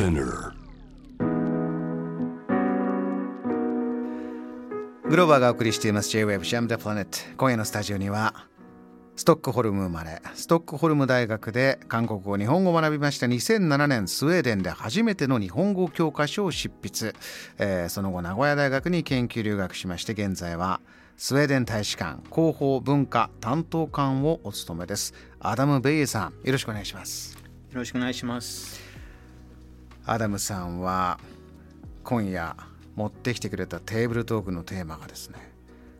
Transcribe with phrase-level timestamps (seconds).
[0.00, 0.54] Spinner.
[5.10, 8.46] グローバーがお送りしています J-Web Jam the Planet 今夜のスタジオには
[9.16, 17.14] ストックホルム生まれストックホルム大学で韓国語日本語を学びました2007年スウェーデンで初めての日本語教科書を執筆、
[17.58, 20.80] えーその後名古屋大学に研究留学しまして現在は
[21.18, 25.12] スウェーデン大使館広報文化担当官をお務めです。
[25.40, 27.34] アダム・ベイエさんよろしくお願いします。
[27.34, 27.40] よ
[27.74, 28.89] ろしくお願いします。
[30.10, 31.20] アダムさんは
[32.02, 32.56] 今夜
[32.96, 35.52] 持ってきてくれたテーブルトークのテーマがですね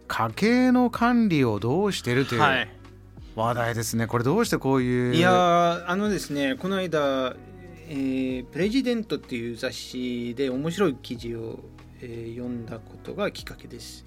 [0.09, 2.68] 家計の管理をどうしてるというはい。
[3.37, 7.37] 話題ですねこれどうしてこういういやーあのですねこの間、
[7.88, 11.60] えープレジデントっていう雑誌で面白い記事を、
[12.01, 14.04] えー読んだことがきっかけです。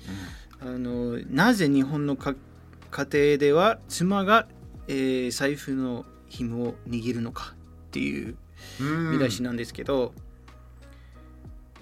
[0.59, 2.35] あのなぜ日本のか
[2.91, 4.47] 家庭では妻が、
[4.89, 8.37] えー財布の紐を握るのかっていううん
[8.79, 10.13] 見出しなんですけど、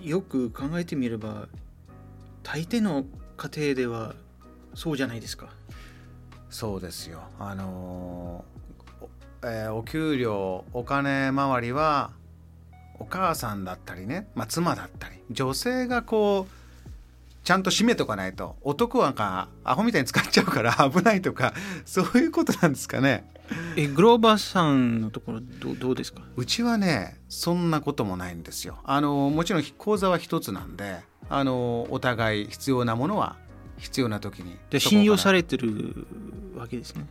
[0.01, 1.47] よく考えてみれば
[2.43, 3.05] 大抵の
[3.37, 4.15] 家庭では
[4.73, 5.49] そうじゃないですか。
[6.49, 7.21] そうですよ。
[7.39, 8.45] あの
[9.43, 12.11] えーお給料お金回りは
[12.99, 16.61] お母さんだったりね、まあ、妻だったり女性がこう
[17.43, 21.53] ちゃんと締めとかないと男はかアホみたいに使っちゃうから危ないとか
[21.85, 23.27] そういうことなんですかね
[23.75, 26.21] えグローバーさんのところどうどうですか？
[26.35, 28.77] うちはねそんなこともないんですよ。
[28.83, 30.99] あのもちろん口座は一つなんで
[31.29, 33.35] あのお互い必要なものは
[33.77, 36.05] 必要な時にで信用されれてる
[36.55, 37.05] わけですね。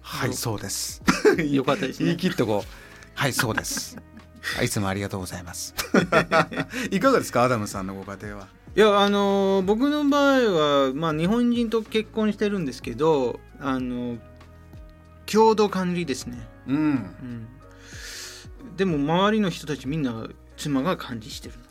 [0.00, 1.02] はいそうです。
[1.50, 2.06] よかったですね。
[2.06, 2.16] 言い。
[2.18, 2.70] 切っとこう。
[3.14, 3.96] はいそうです。
[4.56, 5.74] はいいつもありがとうございます。
[6.90, 7.44] いかがですか？
[7.44, 8.48] アダムさんのご家庭は。
[8.76, 14.18] いやあの僕の場合は、まあ、日本人と結婚してるんですけどあの
[15.30, 16.76] 共同管理ですね、うん。
[16.76, 21.68] うん、でも周りの人たちみんな妻が管理してるので。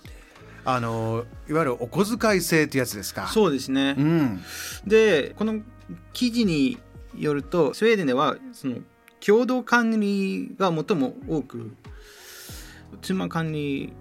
[0.66, 3.28] あのいわゆるお小遣い制ってやつですか？
[3.28, 4.42] そうですね、うん。
[4.88, 5.60] でこの
[6.14, 6.78] 記事に
[7.18, 8.78] よるとスウェーデンではその
[9.20, 11.76] 共同管理が最も多く
[13.02, 13.92] 妻管理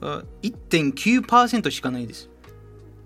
[0.00, 2.28] は1.9%しかないです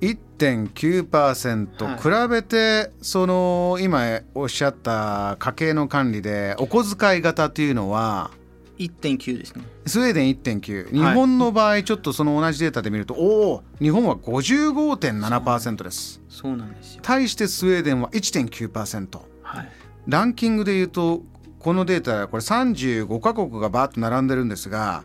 [0.00, 8.30] 1.9%、比べてその今おっしゃった家計の管理でお小遣い型というのは
[8.78, 9.64] 1.9ですね。
[9.86, 16.20] スウェーデン1.9日本の場合ちょっとその同じデータで見ると、おお日本は55.7%です。
[16.28, 17.00] そうなんですよ。
[17.02, 19.72] 対してスウェーデンは1.9%はい。
[20.06, 21.22] ランキングでいうと
[21.58, 25.02] このデータこれ35カ国がバーッと並んでるんですが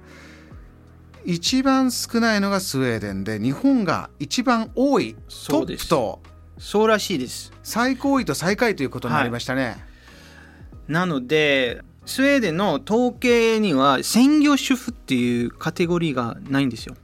[1.25, 5.15] 一番少ないのがスウェーデンで日本が一番多い
[5.47, 6.19] トップと
[6.57, 7.51] そうらしいです。
[7.63, 9.77] 最高位と最下位ということになりましたね。
[10.87, 16.95] なのでスウェーデンの統計には専業主婦っていうカテゴリーがないんですよ。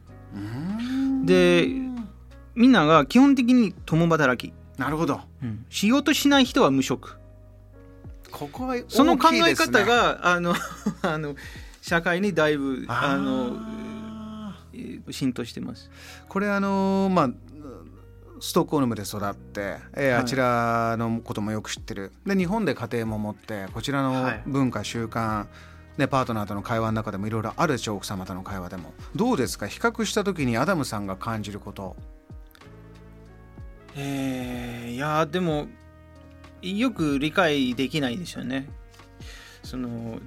[1.25, 1.67] で
[2.55, 5.21] みんなが基本的に共働き、なるほど。
[5.69, 7.17] 仕事しない人は無職。
[8.31, 8.83] ここはね。
[8.87, 10.55] その考え方があの
[11.01, 11.35] あの
[11.81, 13.57] 社会にだいぶああの
[15.11, 15.89] 浸透してます。
[16.27, 17.29] これあのーまあ
[18.39, 20.21] ストックホルムで育って、えーはい。
[20.21, 22.11] あちらのこともよく知ってる。
[22.25, 24.43] で日本で家庭も持ってこちらのはい。
[24.45, 25.47] 文化習慣、
[25.97, 27.97] ね、パートナーとの会話の中でもいろいろあるでしょう。
[27.97, 28.93] 奥様との会話でも。
[29.15, 29.67] どうですか？
[29.67, 31.95] 比較した時にアダムさんが感じること。
[33.95, 35.67] えーいやーでも
[36.61, 38.69] よく理解できないですよね。
[39.63, 40.19] その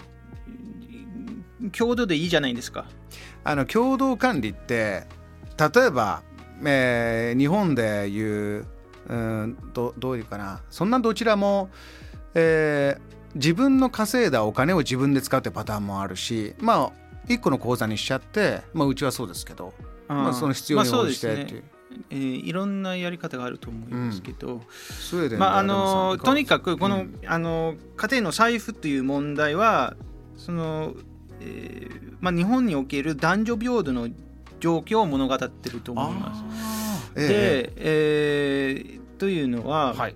[1.77, 2.87] 共同でいいじゃないですか。
[3.45, 5.05] あの共同管理って
[5.75, 6.23] 例えば、
[6.65, 8.67] えー日本でいう
[9.09, 10.61] うんどどういうかな。
[10.71, 11.71] そんなどちらも、
[12.35, 16.93] えー自分の稼いだお金を自分で使うってパターンもあるしまあ
[17.29, 19.73] 一個の口座にしちゃって、まあ、うちはそうですけど
[20.09, 21.63] まあ、その必要に応じてっていう,、
[22.11, 27.21] えーいろんなやり方があると思いますけど、スウェーデンでまああのとにかくこの,、うん。
[27.25, 29.95] あの家庭の財布という問題は
[30.37, 30.95] その、
[31.41, 34.09] えーまあ、日本における男女平等の
[34.61, 36.43] 状況を物語ってると思います。
[36.45, 40.15] あーええで、えーというのは、はい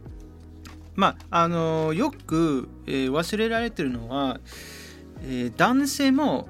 [0.95, 4.41] まああのよく、えー忘れられてるのは、
[5.23, 6.49] えー男性も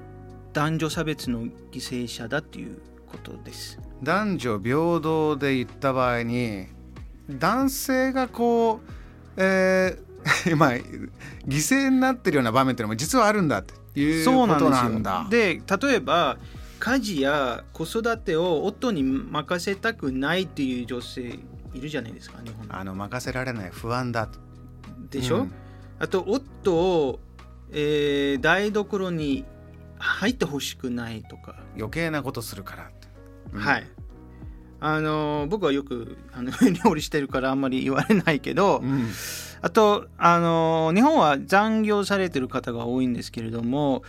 [0.53, 2.77] 男女差別の犠牲者だという
[3.07, 3.79] ことです。
[4.03, 6.67] 男女平等で言った場合に
[7.29, 8.91] 男性がこう、
[9.37, 10.81] えー まあ犠
[11.47, 15.27] 牲になってるような場面っていうのも実はあるんだっていうことそうなんだ。
[15.29, 16.37] で例えば
[16.79, 21.39] 家事や子育てを夫に任せたくないっていう女性
[21.73, 24.29] いるじゃないですか日本あの任せられない不安だ
[25.09, 25.51] でしょ、うん。
[25.99, 27.19] あと夫を、
[27.71, 29.45] えー台所に
[29.97, 32.91] 入ってほしくないとか、余計なことするから
[33.53, 33.61] うん。
[33.61, 33.87] はい
[34.85, 36.51] あの僕はよくあの
[36.85, 39.09] 料理してるからあんまり言われないけど、うん
[39.61, 44.03] あとあの日本は残業されてる方が多いんですけれども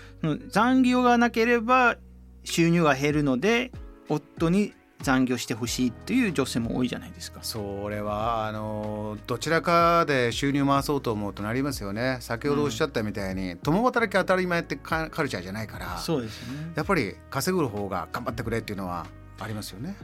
[0.50, 1.96] 残業がなければ
[2.44, 3.72] 収入が減るので
[4.10, 7.40] 夫に残業してほしいという女性も多いじゃないですか。
[7.42, 19.06] それはあのどちらかで収入回そうと思うとなりますよね先ほどおっしゃったみたいに、共働き当たり前ってカカルチャーじゃないからそうですねやっぱり稼ぐ方が頑張ってくれっていうのは
[19.38, 19.96] ありますよね。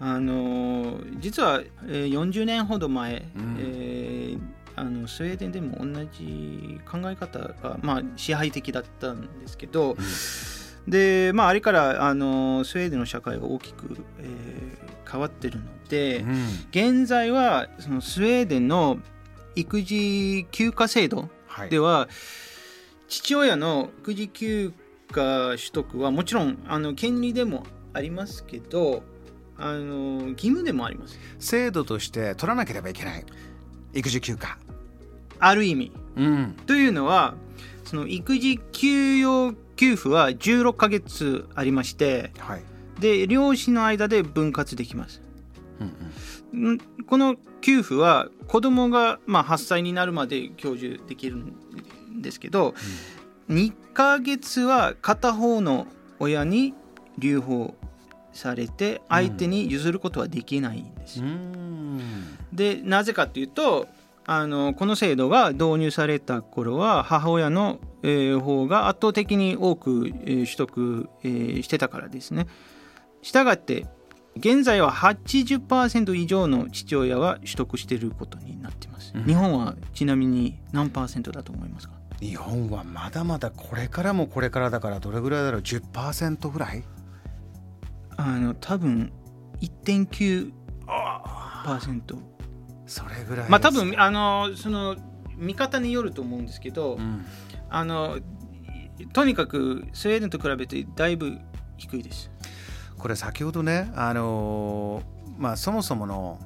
[0.00, 3.56] あの実は、えー40年ほど前、うん。
[3.58, 4.40] えー
[4.76, 9.96] あのスウェーデンでも同じ考え方が、まあ、支配的だったんですけど、
[10.88, 16.44] で、まあ、あれからあのスウェーデンの社会が大きく、えー変わってるので、うん。
[16.70, 18.98] 現在はそのスウェーデンの
[19.56, 21.68] 育児休暇制度はい。
[21.68, 22.08] では、
[23.08, 24.72] 父親の育児休
[25.08, 29.02] 暇取得はもちろんあの権利でもありますけど
[29.60, 31.18] あの義務でもあります。
[31.38, 33.24] 制度として取らなければいけない。
[33.92, 34.58] 育児休暇。
[35.38, 35.92] ある意味。
[36.16, 36.56] うん。
[36.66, 37.34] というのは
[37.84, 42.62] その育児休養給付は16ヶ月ありましてはい。
[43.00, 45.22] で両親の間で分割できます。
[45.80, 45.94] うん
[46.52, 46.72] うん。
[46.74, 46.78] ん？
[47.06, 52.74] この給付は子供がまあ8歳になるまで享受できるんですけど、
[53.48, 55.86] 2ヶ月は片方の
[56.18, 56.74] 親に
[57.18, 57.74] 留保
[58.32, 61.24] されて相手に譲ることはできないんですよ。
[61.26, 62.00] うん
[62.52, 63.88] でなぜかというと
[64.26, 72.46] あのこの制度が導入された頃は母親の、えー方が圧倒的に多く、えー取得、えーしてたからですね。
[73.22, 73.86] したがって
[74.36, 79.12] 現在は80%以上の父親は取得していることになっています。
[79.14, 81.94] うん日本はちなみに何パーセントだと思いますか？
[82.20, 86.84] 日本はまだまだこれからもこれからだからどれぐらいだろう？10%ぐらい？
[88.20, 89.12] あの多分
[89.60, 90.52] 1.9%
[92.86, 94.96] それぐらいまあ多分あのその
[95.36, 97.24] 見方によると思うんですけど、うん。
[97.70, 98.18] あの
[99.12, 101.38] とにかくスウェーデンと比べてだいぶ
[101.76, 102.30] 低いです。
[102.98, 106.38] これ先ほどねあのーまあそもそもの、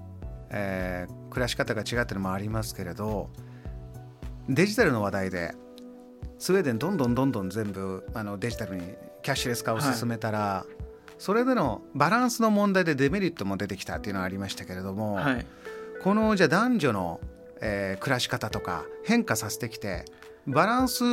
[0.50, 3.28] えー暮らし方が違ってるのもありますけれど
[4.48, 5.52] デジタルの話題で
[6.38, 8.82] スウェーデンどんどんどんどん全部あのデジタルに
[9.22, 10.66] キャッシュレス化を進めたら、
[11.18, 15.46] それでのバランスの問題でデメリットも出てきたっていうのはありましたけれども、はい、
[16.02, 17.20] このじゃあ男女の、
[17.60, 20.04] えー暮らし方とか変化させてきて
[20.46, 21.04] バランス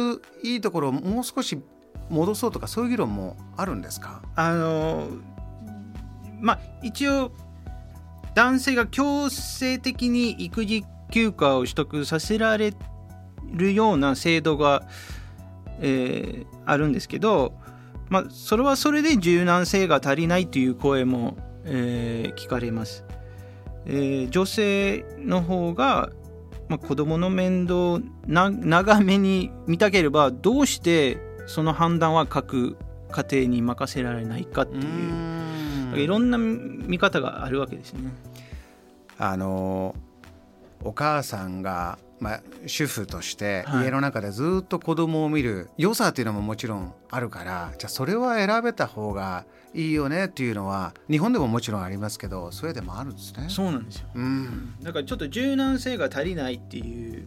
[0.44, 1.62] いいところをもう少し
[2.09, 4.21] 戻そうとかそういう議論もあるんですか？
[4.36, 5.07] あの
[6.42, 7.31] まあ一応
[8.36, 12.74] 男性が強制的に育児休暇を取得させられ
[13.45, 14.83] るような制度が、
[15.80, 17.54] えーあるんですけど、
[18.11, 23.05] まあ、それはそれで柔軟性が足りないという声も、えー聞かれます。
[23.85, 26.09] えー女性の方が、
[26.67, 32.77] まあ、子供の面倒をな長めに見たければどうしてその判断は各
[33.11, 34.79] 家庭に任せられないかってい
[35.93, 38.11] ういろんな見方があるわけですね。
[39.17, 39.95] あの
[40.83, 53.47] お母さんが、まあ、主婦としてはい家の中でずっと子供を見る良さっていうのももちろんあるからじゃあそれは選べた方がいいよねっていうのは日本でももちろんありますけどスウェーデンもあるんですね。
[53.49, 54.07] そうなんですよ。
[54.13, 57.25] うんだからちょっと柔軟性が足りないっていう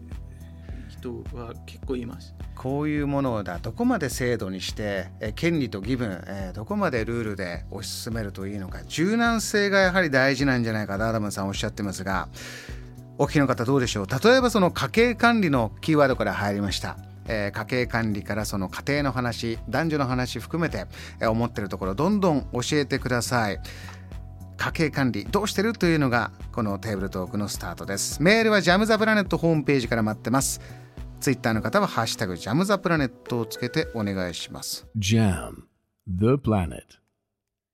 [0.89, 2.33] 人は結構います。
[2.55, 12.29] こういうものをだどこまで制度にしてえ権利と義務、えーどこまでルールで推し進めるといいのか柔軟性がやはり大事なんじゃないかとアダムさんおっしゃってますが
[13.17, 14.07] お聞きの方どうでしょう？
[14.07, 16.97] 例えばその家計管理のキーワードから入りました。
[17.27, 20.87] えー家計管理からその家庭の話男女の話含めて、
[21.21, 23.61] えー思ってるところどんどん教えてください。
[24.57, 28.23] 家計管理どうしてるというのがこのテーブルトークのスタートです。
[28.23, 30.61] メールはジャムザプラネットホームページから待ってます。
[31.21, 34.87] ツイッターの方はハッシュタグジャムザプラネットをつけてお願いします。
[34.99, 35.63] Jam,
[36.07, 36.83] the planet.